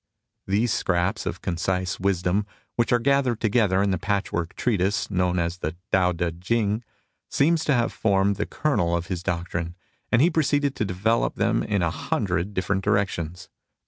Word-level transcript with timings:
These 0.47 0.73
scraps 0.73 1.27
of 1.27 1.43
concise 1.43 1.99
wisdom, 1.99 2.47
which 2.75 2.91
are 2.91 2.97
gathered 2.97 3.39
together 3.39 3.83
in 3.83 3.91
the 3.91 3.99
patchwork 3.99 4.55
treatise 4.55 5.11
known 5.11 5.37
as 5.37 5.59
the 5.59 5.73
Too 5.73 5.77
Ti 5.91 6.31
Chingy 6.41 6.81
seem 7.29 7.55
to 7.57 7.73
have 7.75 7.93
formed 7.93 8.37
the 8.37 8.47
kernel 8.47 8.95
of 8.97 9.05
his 9.09 9.21
doctrine, 9.21 9.75
and 10.11 10.19
he 10.19 10.31
proceeded 10.31 10.75
to 10.77 10.85
develop 10.85 11.35
them 11.35 11.61
in 11.61 11.83
a 11.83 11.91
hundred 11.91 12.55
different 12.55 12.83
directions. 12.83 13.47